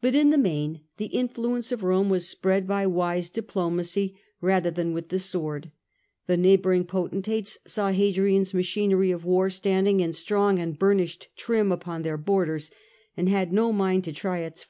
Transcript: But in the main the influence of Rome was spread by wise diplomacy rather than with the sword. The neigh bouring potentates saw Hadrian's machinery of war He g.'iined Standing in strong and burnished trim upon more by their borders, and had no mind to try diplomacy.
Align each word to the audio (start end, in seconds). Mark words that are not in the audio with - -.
But 0.00 0.14
in 0.14 0.30
the 0.30 0.38
main 0.38 0.82
the 0.96 1.06
influence 1.06 1.72
of 1.72 1.82
Rome 1.82 2.08
was 2.08 2.28
spread 2.28 2.68
by 2.68 2.86
wise 2.86 3.28
diplomacy 3.28 4.14
rather 4.40 4.70
than 4.70 4.92
with 4.92 5.08
the 5.08 5.18
sword. 5.18 5.72
The 6.28 6.36
neigh 6.36 6.56
bouring 6.56 6.86
potentates 6.86 7.58
saw 7.66 7.90
Hadrian's 7.90 8.54
machinery 8.54 9.10
of 9.10 9.24
war 9.24 9.48
He 9.48 9.50
g.'iined 9.50 9.56
Standing 9.56 9.98
in 9.98 10.12
strong 10.12 10.60
and 10.60 10.78
burnished 10.78 11.30
trim 11.34 11.72
upon 11.72 11.94
more 11.94 11.98
by 11.98 12.02
their 12.04 12.16
borders, 12.16 12.70
and 13.16 13.28
had 13.28 13.52
no 13.52 13.72
mind 13.72 14.04
to 14.04 14.12
try 14.12 14.38
diplomacy. 14.44 14.64